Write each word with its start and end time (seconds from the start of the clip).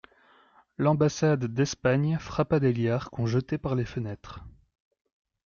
L'ambassade 0.79 1.45
d'Espagne 1.45 2.17
frappa 2.19 2.59
des 2.59 2.73
liards 2.73 3.11
qu'on 3.11 3.27
jetait 3.27 3.59
par 3.59 3.75
les 3.75 3.85
fenêtres. 3.85 4.41